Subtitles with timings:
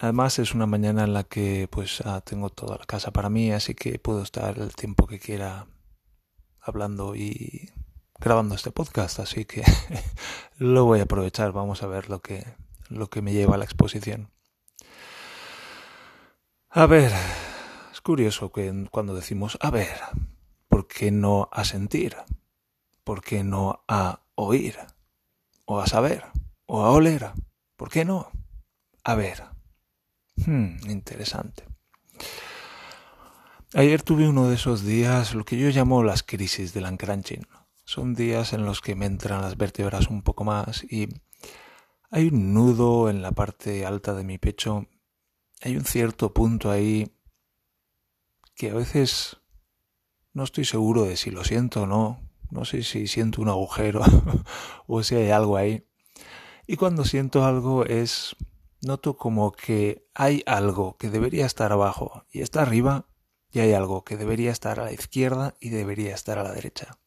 [0.00, 3.50] Además es una mañana en la que pues ah, tengo toda la casa para mí,
[3.50, 5.66] así que puedo estar el tiempo que quiera
[6.60, 7.70] hablando y
[8.20, 9.64] grabando este podcast, así que
[10.58, 12.44] lo voy a aprovechar, vamos a ver lo que
[12.90, 14.30] lo que me lleva a la exposición.
[16.70, 17.12] A ver,
[17.92, 19.98] es curioso que cuando decimos a ver,
[20.68, 22.16] ¿por qué no a sentir?
[23.04, 24.76] ¿Por qué no a oír?
[25.64, 26.24] ¿O a saber?
[26.68, 27.32] O a oler.
[27.76, 28.30] ¿Por qué no?
[29.02, 29.42] A ver.
[30.36, 31.64] Hmm, interesante.
[33.74, 37.46] Ayer tuve uno de esos días, lo que yo llamo las crisis del uncrunching.
[37.84, 41.08] Son días en los que me entran las vértebras un poco más y
[42.10, 44.86] hay un nudo en la parte alta de mi pecho.
[45.62, 47.10] Hay un cierto punto ahí
[48.54, 49.38] que a veces
[50.34, 52.22] no estoy seguro de si lo siento o no.
[52.50, 54.02] No sé si siento un agujero
[54.86, 55.87] o si hay algo ahí.
[56.70, 58.36] Y cuando siento algo es,
[58.82, 63.06] noto como que hay algo que debería estar abajo y está arriba,
[63.50, 66.98] y hay algo que debería estar a la izquierda y debería estar a la derecha.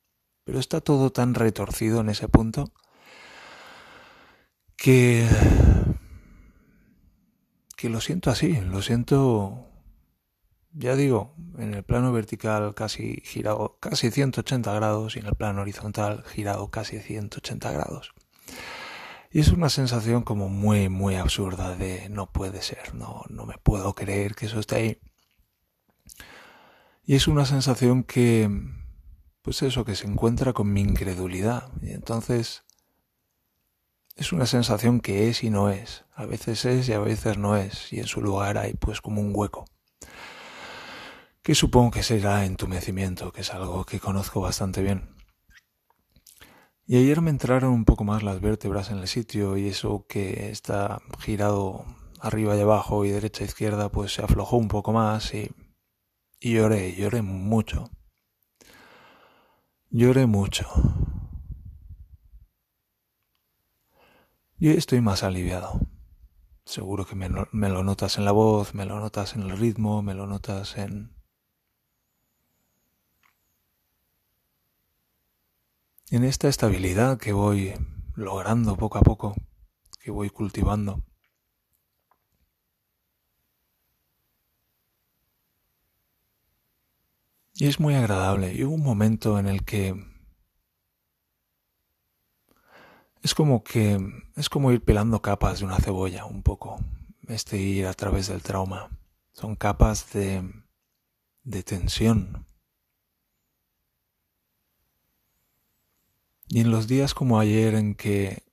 [0.46, 2.74] Pero está todo tan retorcido en ese punto
[4.76, 5.28] que
[7.78, 9.68] que lo siento así, lo siento
[10.74, 15.62] ya digo, en el plano vertical casi girado casi 180 grados y en el plano
[15.62, 18.12] horizontal girado casi 180 grados.
[19.32, 23.58] Y es una sensación como muy, muy absurda de no puede ser, no, no me
[23.58, 25.00] puedo creer que eso esté ahí.
[27.06, 28.50] Y es una sensación que,
[29.42, 31.72] pues eso, que se encuentra con mi incredulidad.
[31.82, 32.64] Y entonces
[34.18, 36.04] es una sensación que es y no es.
[36.14, 37.92] A veces es y a veces no es.
[37.94, 39.66] Y en su lugar hay pues como un hueco.
[41.42, 45.21] Que supongo que será entumecimiento, que es algo que conozco bastante bien.
[46.92, 50.50] Y ayer me entraron un poco más las vértebras en el sitio y eso que
[50.50, 51.86] está girado
[52.20, 55.56] arriba y abajo y derecha e izquierda pues se aflojó un poco más y,
[56.42, 57.90] lloré, lloré mucho.
[59.90, 60.68] Lloré mucho.
[64.60, 65.80] Y estoy más aliviado.
[66.66, 70.02] Seguro que me, me, lo notas en la voz, me lo notas en el ritmo,
[70.02, 71.14] me lo notas en,
[76.12, 77.74] en esta estabilidad que voy
[78.16, 79.34] logrando poco a poco,
[80.02, 81.02] que voy cultivando.
[87.54, 88.54] Y es muy agradable.
[88.54, 89.96] Y hubo un momento en el que
[93.24, 93.98] es como que
[94.36, 96.84] es como ir pelando capas de una cebolla un poco.
[97.30, 98.90] Este ir a través del trauma.
[99.32, 100.44] Son capas de,
[101.44, 102.46] de tensión,
[106.54, 108.44] Y en los días como ayer en que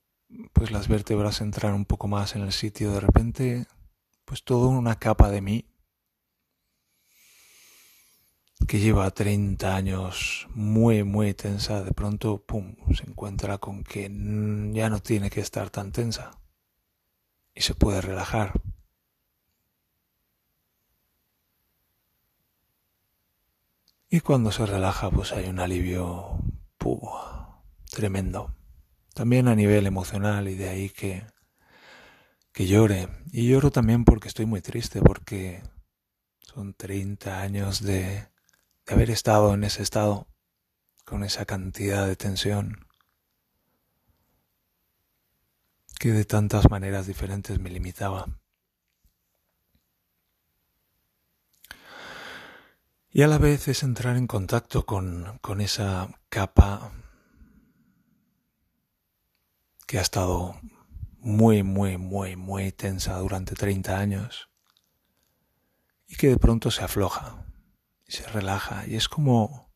[0.53, 3.67] pues las vértebras entran un poco más en el sitio, de repente
[4.23, 5.65] pues toda una capa de mí
[8.69, 14.03] que lleva 30 años muy muy tensa, de pronto pum, se encuentra con que
[14.73, 16.31] ya no tiene que estar tan tensa
[17.53, 18.53] y se puede relajar.
[24.09, 26.39] Y cuando se relaja, pues hay un alivio
[27.99, 28.55] tremendo.
[29.13, 31.25] También a nivel emocional y de ahí que,
[32.53, 33.09] que llore.
[33.33, 35.61] Y lloro también porque estoy muy triste, porque
[36.39, 38.29] son 30 años de,
[38.85, 40.27] de haber estado en ese estado,
[41.03, 42.87] con esa cantidad de tensión,
[45.99, 48.27] que de tantas maneras diferentes me limitaba.
[53.11, 56.93] Y a la vez es entrar en contacto con, con esa capa
[59.89, 60.55] que ha estado
[61.17, 64.51] muy, muy, muy, muy tensa durante 30 años
[66.05, 67.43] y que de pronto se afloja
[68.05, 69.73] y se relaja y es como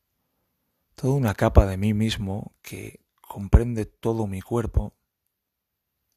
[0.94, 4.96] toda una capa de mí mismo que comprende todo mi cuerpo.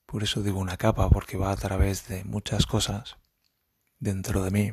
[0.04, 3.16] Por eso digo una capa porque va a través de muchas cosas
[3.98, 4.72] dentro de mí.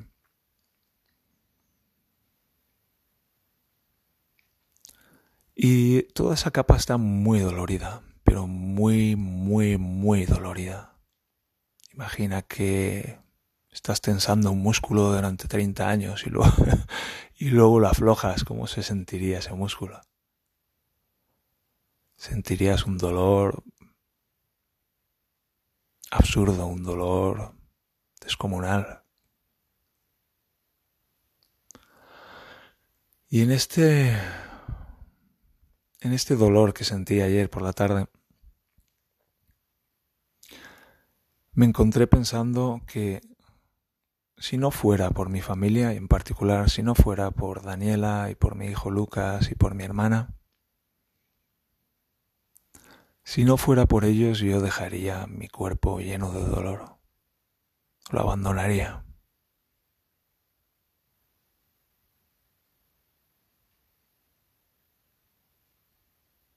[5.55, 8.03] Y toda esa capa está muy dolorida,
[8.33, 10.97] pero muy, muy, muy dolorida.
[11.93, 13.19] Imagina que
[13.69, 16.51] estás tensando un músculo durante 30 años y luego,
[17.37, 20.01] y luego lo aflojas, ¿cómo se sentiría ese músculo?
[22.15, 23.63] Sentirías un dolor
[26.09, 27.53] absurdo, un dolor
[28.19, 29.03] descomunal.
[33.29, 34.17] Y en este
[36.03, 38.07] en este dolor que sentí ayer por la tarde,
[41.53, 43.21] me encontré pensando que
[44.37, 48.35] si no fuera por mi familia, y en particular si no fuera por Daniela y
[48.35, 50.35] por mi hijo Lucas y por mi hermana,
[53.23, 56.97] si no fuera por ellos yo dejaría mi cuerpo lleno de dolor,
[58.11, 59.05] lo abandonaría.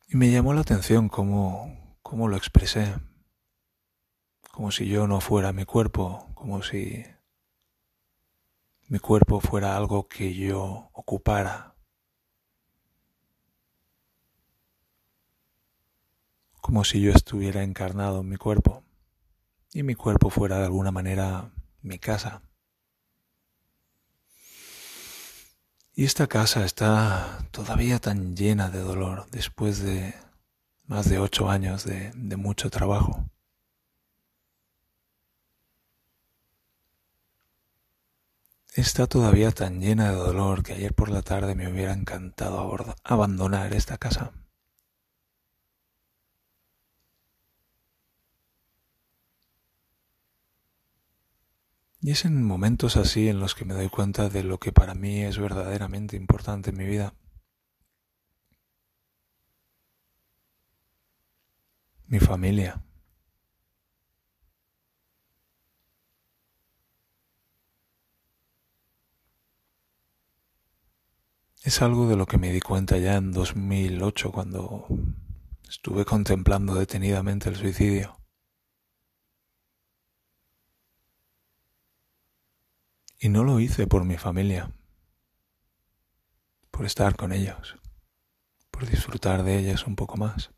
[0.08, 2.94] Y me llamó la atención cómo, cómo lo expresé,
[4.56, 7.04] como si yo no fuera mi cuerpo, como si
[8.88, 11.74] mi cuerpo fuera algo que yo ocupara.
[16.62, 18.82] Como si yo estuviera encarnado en mi cuerpo
[19.74, 22.40] y mi cuerpo fuera de alguna manera mi casa.
[25.92, 30.14] Y esta casa está todavía tan llena de dolor después de
[30.86, 33.28] más de ocho años de, de mucho trabajo.
[38.76, 43.72] Está todavía tan llena de dolor que ayer por la tarde me hubiera encantado abandonar
[43.72, 44.32] esta casa.
[52.02, 54.94] Y es en momentos así en los que me doy cuenta de lo que para
[54.94, 57.14] mí es verdaderamente importante en mi vida.
[62.08, 62.85] Mi familia.
[71.66, 74.86] Es algo de lo que me di cuenta ya en 2008 cuando
[75.68, 78.20] estuve contemplando detenidamente el suicidio.
[83.18, 84.70] Y no lo hice por mi familia,
[86.70, 87.74] por estar con ellos,
[88.70, 90.52] por disfrutar de ellos un poco más.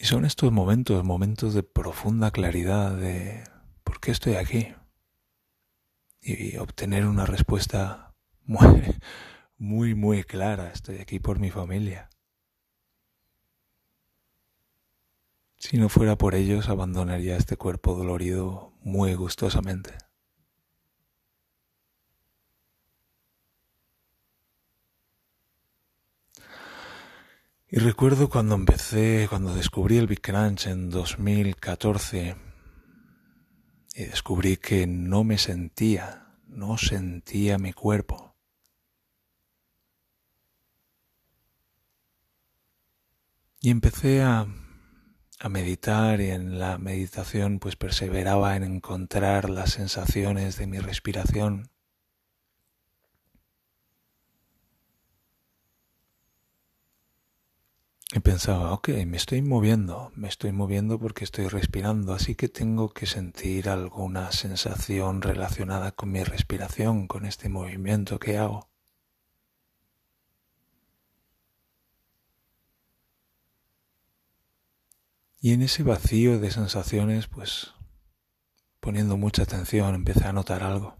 [0.00, 3.44] Y son estos momentos, momentos de profunda claridad de
[3.84, 4.74] ¿por qué estoy aquí?
[6.22, 8.14] Y obtener una respuesta
[8.44, 8.82] muy,
[9.58, 12.08] muy, muy clara, estoy aquí por mi familia.
[15.58, 19.92] Si no fuera por ellos, abandonaría este cuerpo dolorido muy gustosamente.
[27.74, 32.36] Y recuerdo cuando empecé, cuando descubrí el Big Crunch en 2014,
[33.94, 38.36] y descubrí que no me sentía, no sentía mi cuerpo.
[43.60, 44.46] Y empecé a
[45.42, 51.71] a meditar y en la meditación pues perseveraba en encontrar las sensaciones de mi respiración.
[58.14, 62.92] Y pensaba, ok, me estoy moviendo, me estoy moviendo porque estoy respirando, así que tengo
[62.92, 68.68] que sentir alguna sensación relacionada con mi respiración, con este movimiento que hago.
[75.40, 77.72] Y en ese vacío de sensaciones, pues
[78.80, 80.96] poniendo mucha atención, empecé a notar algo.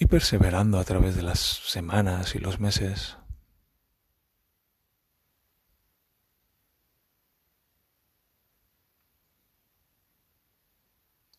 [0.00, 3.18] Y perseverando a través de las semanas y los meses,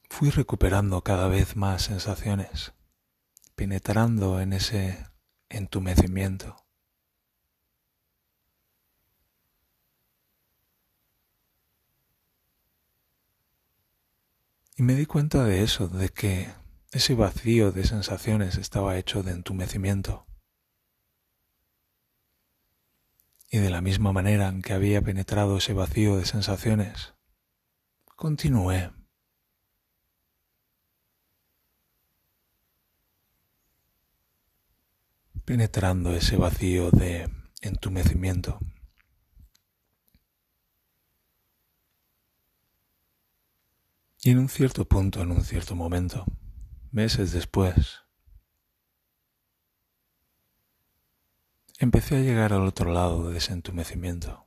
[0.08, 2.74] fui recuperando cada vez más sensaciones,
[3.56, 5.08] penetrando en ese
[5.50, 6.64] entumecimiento.
[14.78, 16.61] Y me di cuenta de eso, de que
[16.92, 20.26] ese vacío de sensaciones estaba hecho de entumecimiento.
[23.50, 27.14] Y de la misma manera en que había penetrado ese vacío de sensaciones,
[28.16, 28.92] continué.
[35.44, 37.30] penetrando ese vacío de
[37.62, 38.60] entumecimiento.
[44.24, 46.26] Y en un cierto punto, en un cierto momento,
[46.92, 48.02] meses después,
[51.80, 54.46] empecé a llegar al otro lado de ese entumecimiento.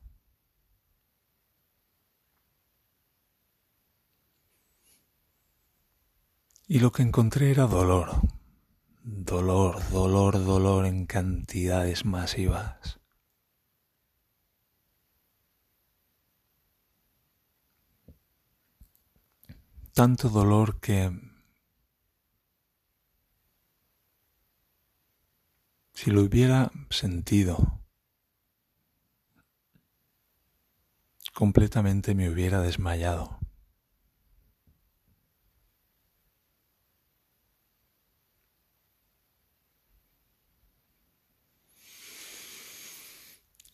[6.66, 8.22] Y lo que encontré era dolor,
[9.02, 12.98] dolor, dolor, dolor en cantidades masivas.
[19.92, 21.33] Tanto dolor que
[25.94, 27.80] si lo hubiera sentido
[31.34, 33.38] completamente me hubiera desmayado.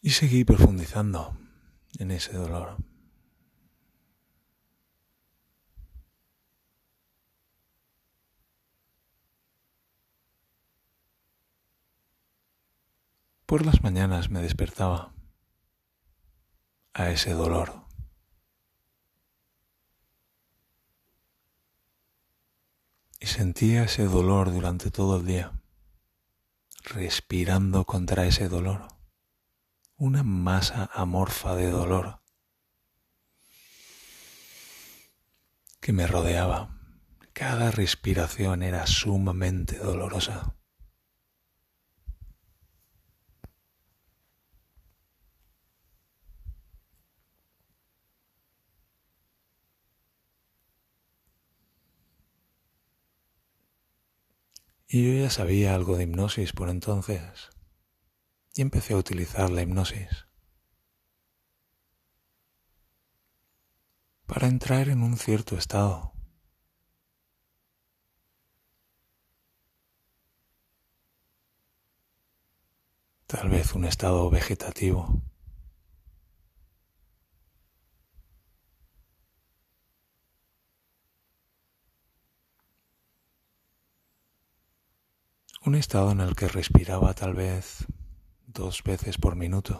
[0.03, 1.37] Y seguí profundizando
[1.99, 2.90] en ese dolor.
[13.51, 15.13] Por las mañanas me despertaba
[16.95, 17.85] a ese dolor.
[23.19, 25.61] Y sentía ese dolor durante todo el día,
[26.85, 28.87] respirando contra ese dolor
[29.97, 32.23] una masa amorfa de dolor
[35.81, 36.79] que me rodeaba.
[37.33, 40.55] Cada respiración era sumamente dolorosa.
[54.93, 57.51] Y yo ya sabía algo de hipnosis por entonces
[58.57, 60.27] y empecé a utilizar la hipnosis
[64.27, 66.13] para entrar en un cierto estado.
[73.29, 75.23] Tal vez un estado vegetativo.
[85.71, 87.87] Un estado en el que respiraba tal vez
[88.49, 89.79] dos veces por minuto.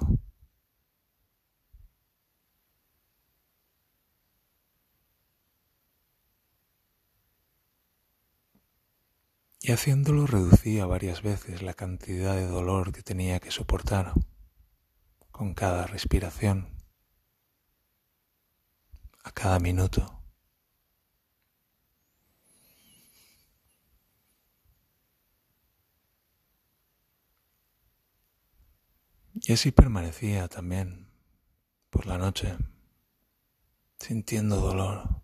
[9.61, 14.13] Y haciéndolo reducía varias veces la cantidad de dolor que tenía que soportar
[15.33, 16.69] con cada respiración,
[19.25, 20.20] a cada minuto.
[29.43, 31.11] Y así permanecía también
[31.91, 32.57] por la noche,
[33.99, 35.23] sintiendo dolor.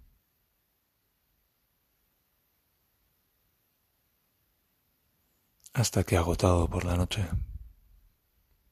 [5.72, 7.28] Hasta que agotado por la noche,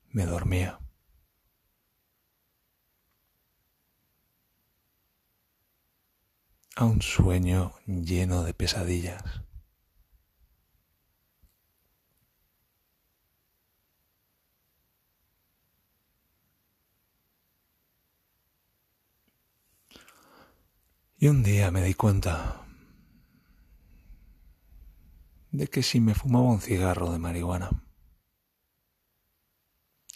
[0.09, 0.79] me dormía.
[6.77, 9.23] a un sueño lleno de pesadillas.
[21.25, 22.67] Y un día me di cuenta
[25.53, 27.83] de que si me fumaba un cigarro de marihuana,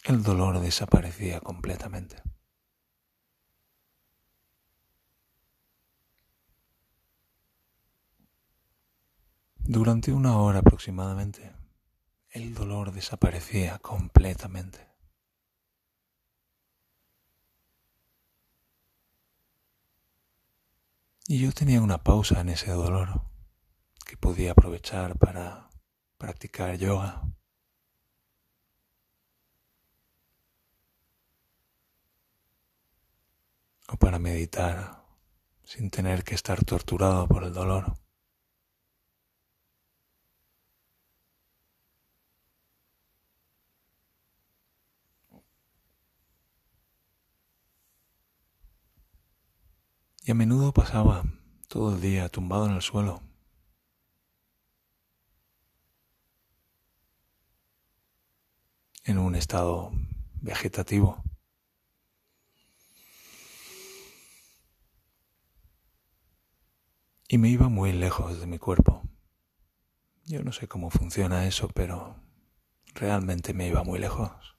[0.03, 2.21] el dolor desaparecía completamente.
[9.57, 11.55] Durante una hora aproximadamente,
[12.29, 14.88] el dolor desaparecía completamente.
[21.31, 23.21] Y yo tenía una pausa en ese dolor
[24.03, 25.69] que podía aprovechar para
[26.17, 27.21] practicar yoga.
[33.89, 35.05] O para meditar
[35.63, 37.98] sin tener que estar torturado por el dolor.
[50.29, 51.23] Y a menudo pasaba
[51.67, 53.23] todo el día tumbado en el suelo.
[59.05, 59.91] en un estado
[60.39, 61.23] vegetativo.
[67.27, 69.01] Y me iba muy lejos de mi cuerpo.
[70.25, 72.17] Yo no sé cómo funciona eso, pero
[72.93, 74.58] realmente me iba muy lejos.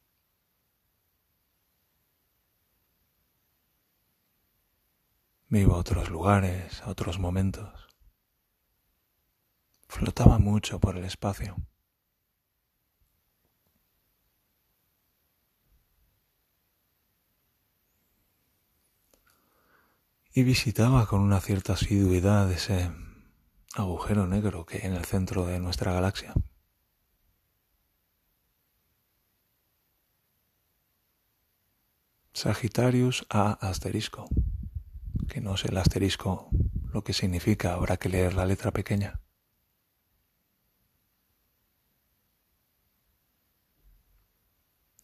[5.51, 7.89] Me iba a otros lugares, a otros momentos.
[9.89, 11.57] Flotaba mucho por el espacio.
[20.33, 22.93] Y visitaba con una cierta asiduidad ese
[23.75, 26.33] agujero negro que hay en el centro de nuestra galaxia.
[32.33, 34.29] Sagitarius A asterisco
[35.31, 36.51] que no sé el asterisco
[36.93, 39.21] lo que significa, habrá que leer la letra pequeña.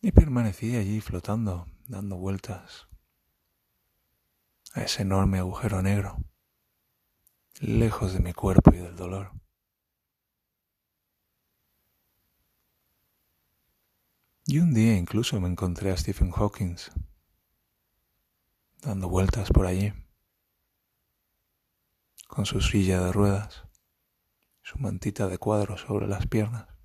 [0.03, 2.89] Y permanecí allí flotando, dando vueltas
[4.75, 6.17] a ese enorme agujero negro,
[7.61, 9.31] lejos de mi cuerpo y del dolor.
[14.45, 16.77] Y un día incluso me encontré a Stephen Hawking
[18.83, 19.93] dando vueltas por allí
[22.27, 23.65] con su silla de ruedas,
[24.63, 26.77] su mantita de cuadros sobre las piernas.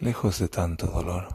[0.00, 1.28] lejos de tanto dolor.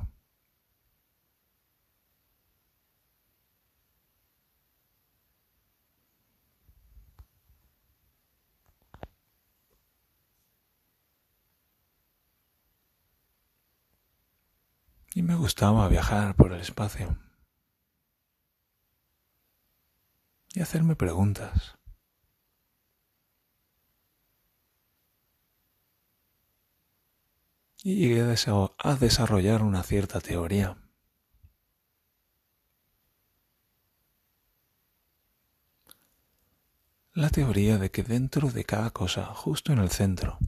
[15.13, 17.16] Y me gustaba viajar por el espacio
[20.55, 21.75] y hacerme preguntas.
[27.84, 30.77] Y llegué a desarrollar una cierta teoría.
[37.14, 40.40] La teoría de que dentro de cada cosa, justo en el centro,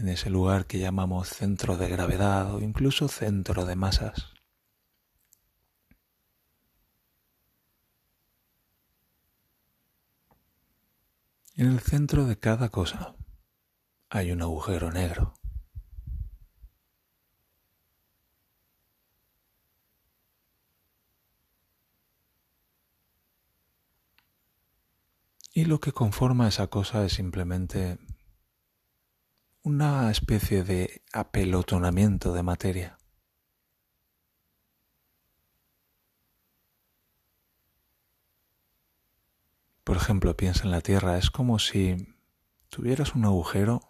[0.00, 4.32] en ese lugar que llamamos centro de gravedad o incluso centro de masas.
[11.54, 13.14] En el centro de cada cosa
[14.08, 15.34] hay un agujero negro.
[25.52, 27.98] Y lo que conforma esa cosa es simplemente
[29.62, 32.98] una especie de apelotonamiento de materia.
[39.84, 42.14] Por ejemplo, piensa en la Tierra, es como si
[42.68, 43.80] tuvieras un agujero.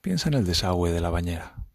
[0.00, 1.66] Piensa en el desagüe de la bañera.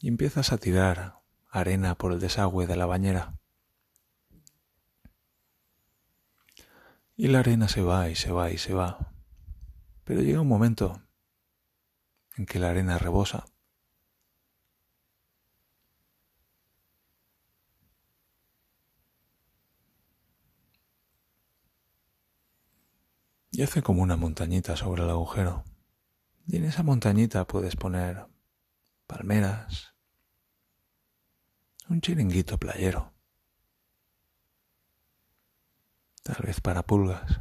[0.00, 3.39] Y empiezas a tirar arena por el desagüe de la bañera.
[7.20, 9.12] Y la arena se va y se va y se va.
[10.04, 11.02] Pero llega un momento
[12.38, 13.44] en que la arena rebosa.
[23.50, 25.64] Y hace como una montañita sobre el agujero.
[26.46, 28.28] Y en esa montañita puedes poner
[29.06, 29.94] palmeras,
[31.90, 33.09] un chiringuito playero.
[36.30, 37.40] Tal vez para pulgas.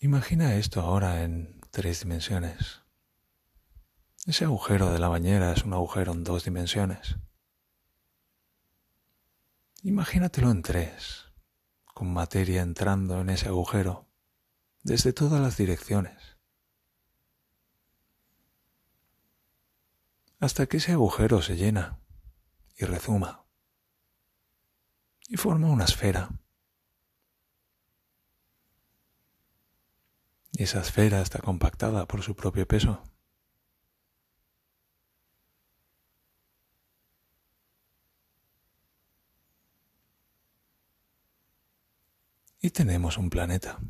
[0.00, 2.82] Imagina esto ahora en tres dimensiones.
[4.26, 7.16] Ese agujero de la bañera es un agujero en dos dimensiones.
[9.82, 11.26] Imagínatelo en tres,
[11.84, 14.03] con materia entrando en ese agujero
[14.84, 16.36] desde todas las direcciones,
[20.38, 21.98] hasta que ese agujero se llena
[22.76, 23.44] y rezuma
[25.28, 26.30] y forma una esfera.
[30.52, 33.02] Y esa esfera está compactada por su propio peso.
[42.60, 43.80] Y tenemos un planeta.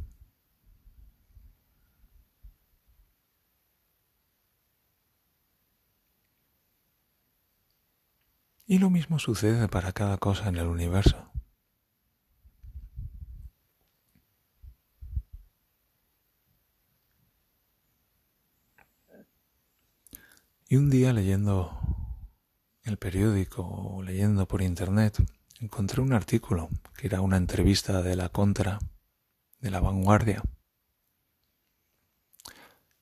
[8.67, 11.31] Y lo mismo sucede para cada cosa en el universo.
[20.69, 21.79] Y un día leyendo
[22.85, 25.23] el periódico o leyendo por internet,
[25.61, 28.79] encontré un artículo que era una entrevista de la contra,
[29.61, 30.43] de la vanguardia.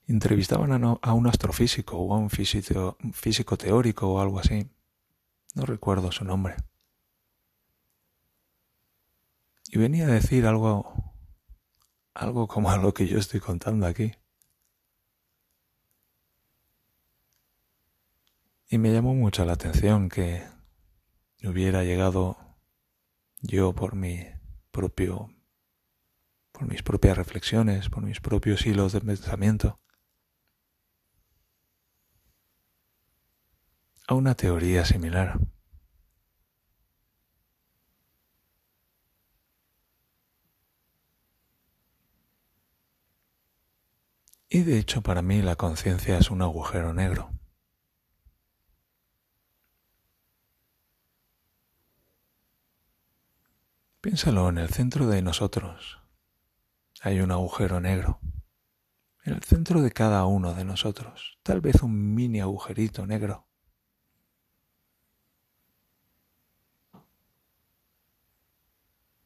[0.07, 4.69] Entrevistaban a, un astrofísico o a un físico, físico teórico o algo así.
[5.55, 6.57] No recuerdo su nombre.
[9.69, 11.15] Y venía a decir algo,
[12.15, 14.13] algo como a lo que yo estoy contando aquí.
[18.69, 20.47] Y me llamó mucho la atención que
[21.43, 22.39] hubiera llegado
[23.41, 24.25] yo por mi
[24.71, 25.31] propio
[26.53, 29.81] por mis propias reflexiones, por mis propios hilos de pensamiento
[34.09, 35.39] a una teoría similar.
[44.49, 47.31] Y de hecho para mí la conciencia es un agujero negro.
[54.03, 56.01] Piénsalo, en el centro de nosotros
[57.01, 58.21] hay un agujero negro.
[59.25, 63.47] En el centro de cada uno de nosotros, tal vez un mini agujerito negro.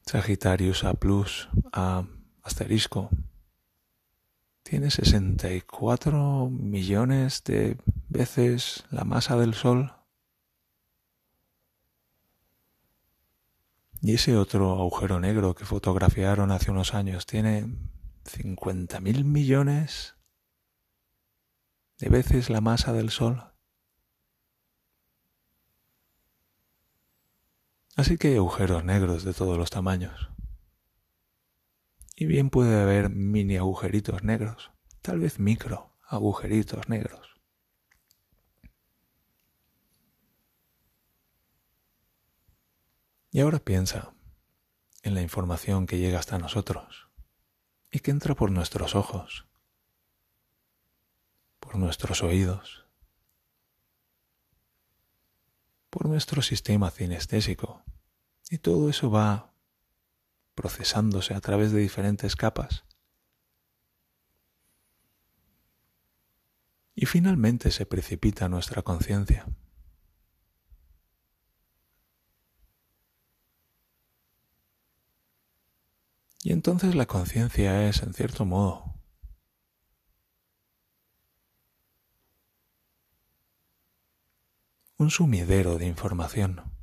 [0.06, 2.04] Sagitarius A plus A
[2.42, 3.10] asterisco
[4.62, 7.76] tiene 64 millones de
[8.08, 9.92] veces la masa del Sol
[14.06, 17.66] Y ese otro agujero negro que fotografiaron hace unos años tiene
[18.24, 20.14] 50 mil millones
[21.98, 23.55] de veces la masa del Sol.
[27.96, 30.28] Así que hay agujeros negros de todos los tamaños.
[32.14, 37.40] Y bien puede haber mini agujeritos negros, tal vez micro agujeritos negros.
[43.30, 44.14] Y ahora piensa
[45.02, 47.08] en la información que llega hasta nosotros
[47.90, 49.46] y que entra por nuestros ojos,
[51.60, 52.85] por nuestros oídos,
[55.96, 57.82] por nuestro sistema cinestésico.
[58.50, 59.54] Y todo eso va
[60.54, 62.84] procesándose a través de diferentes capas.
[66.94, 69.46] Y finalmente se precipita nuestra conciencia.
[76.42, 78.95] Y entonces la conciencia es, en cierto modo,
[84.98, 86.75] un sumidero de información.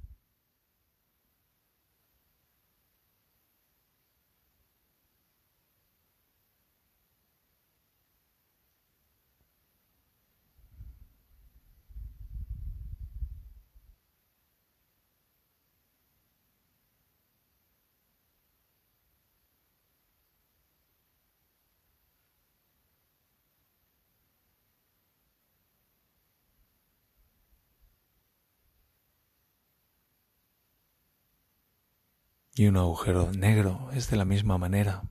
[32.56, 35.04] Y un agujero negro es de la misma manera.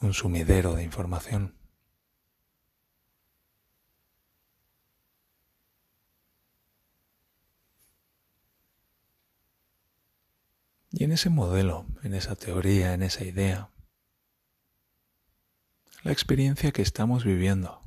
[0.00, 1.56] Un sumidero de información.
[10.92, 13.70] Y en ese modelo, en esa teoría, en esa idea,
[16.04, 17.81] la experiencia que estamos viviendo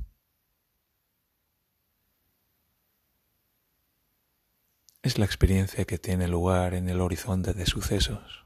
[5.06, 8.44] es la experiencia que tiene lugar en el horizonte de sucesos.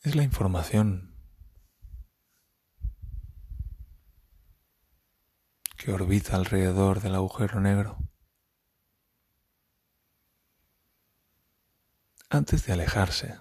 [0.00, 1.14] Es la información
[5.76, 7.98] que orbita alrededor del agujero negro
[12.30, 13.38] antes de alejarse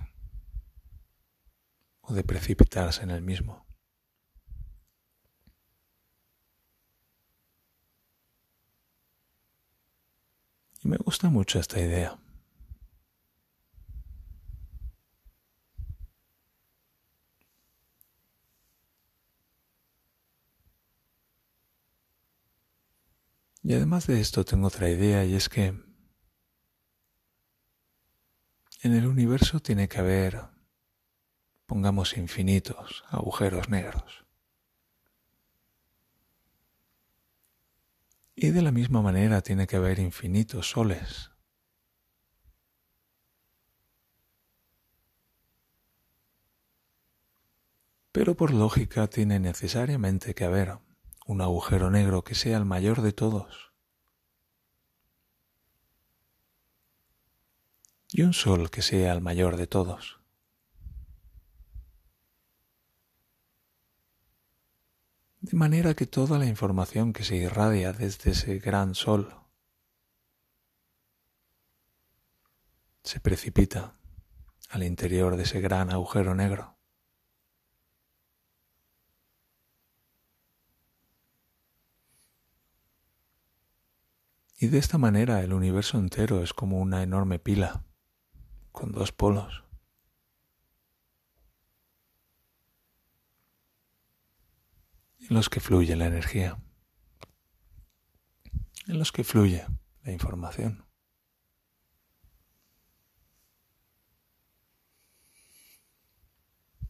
[2.02, 3.68] o de precipitarse en el mismo.
[10.82, 12.18] Y me gusta mucho esta idea.
[23.62, 25.68] Y además de esto tengo otra idea y es que
[28.82, 30.42] en el universo tiene que haber
[31.65, 34.29] pongamos infinitos agujeros negros.
[38.41, 41.32] Y de la misma manera tiene que haber infinitos soles.
[48.13, 50.78] Pero por lógica tiene necesariamente que haber
[51.28, 53.73] un agujero negro que sea el mayor de todos.
[58.08, 60.18] Y un sol que sea el mayor de todos.
[65.41, 69.34] De manera que toda la información que se irradia desde ese gran sol
[73.04, 73.95] se precipita
[74.69, 76.78] al interior de ese gran agujero negro.
[84.62, 87.86] Y de esta manera el universo entero es como una enorme pila
[88.73, 89.68] con dos polos.
[95.30, 96.58] En los que fluye la energía,
[98.88, 99.65] en los que fluye
[100.04, 100.86] la información.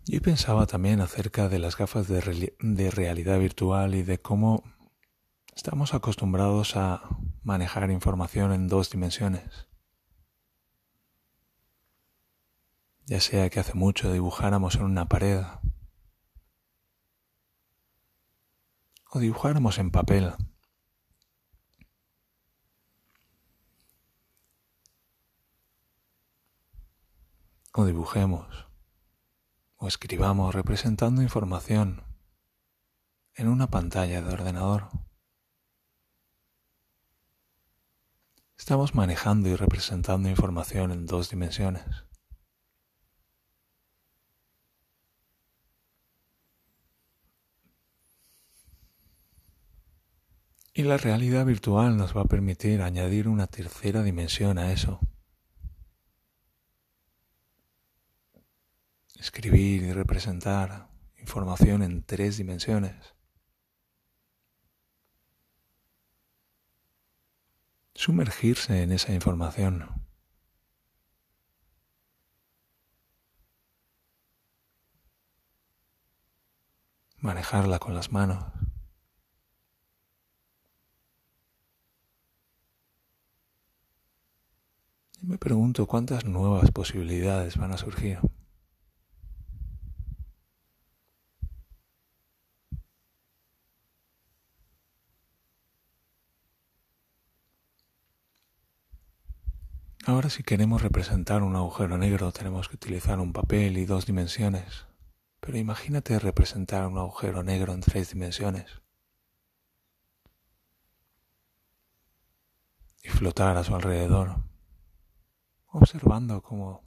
[0.06, 4.63] Yo pensaba también acerca de las gafas de, de, realidad virtual y de cómo
[5.56, 7.04] estamos acostumbrados a
[7.43, 9.67] manejar información en dos dimensiones.
[13.06, 15.43] Ya sea que hace mucho dibujáramos en una pared
[19.11, 20.33] o dibujáramos en papel.
[27.73, 28.67] O dibujemos
[29.77, 32.03] o escribamos representando información
[33.35, 34.89] en una pantalla de ordenador.
[38.57, 41.85] Estamos manejando y representando información en dos dimensiones.
[50.79, 55.01] Y la realidad virtual nos va a permitir añadir una tercera dimensión a eso.
[59.19, 60.87] Escribir y representar
[61.17, 63.13] información en tres dimensiones.
[67.93, 70.07] Sumergirse en esa información.
[77.17, 78.68] Manejarla con las manos.
[85.21, 88.19] Me pregunto cuántas nuevas posibilidades van a surgir.
[100.05, 104.88] Ahora si queremos representar un agujero negro tenemos que utilizar un papel y dos dimensiones.
[105.39, 108.82] Pero imagínate representar un agujero negro en tres dimensiones.
[113.03, 114.48] Y flotar a su alrededor
[115.71, 116.84] observando cómo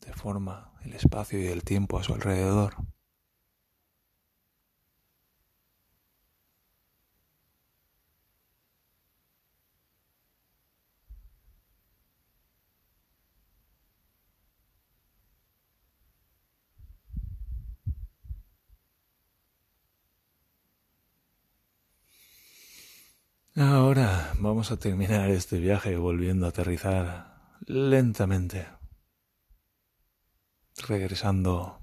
[0.00, 2.76] deforma el espacio y el tiempo a su alrededor.
[23.56, 27.33] Ahora vamos a terminar este viaje volviendo a aterrizar
[27.66, 28.68] lentamente,
[30.86, 31.80] regresando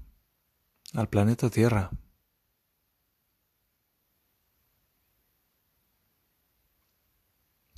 [0.94, 1.90] al planeta Tierra.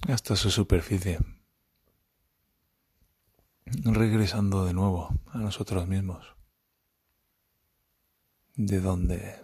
[0.08, 1.18] hasta su superficie,
[3.64, 6.36] regresando de nuevo a nosotros mismos,
[8.54, 9.40] de donde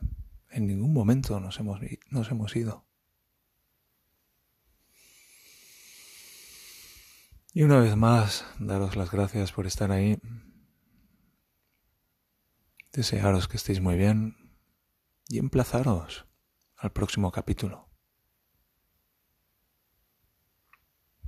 [0.51, 2.90] en ningún momento nos hemos, nos hemos ido.
[7.53, 10.21] Y una vez más, daros las gracias por estar ahí.
[12.93, 14.37] Desearos que estéis muy bien
[15.29, 16.27] y emplazaros
[16.77, 17.89] al próximo capítulo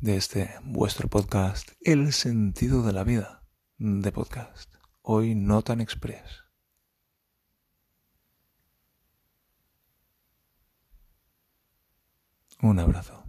[0.00, 3.44] de este vuestro podcast, El sentido de la vida
[3.78, 6.44] de podcast, hoy no tan express.
[12.60, 13.21] Un abrazo.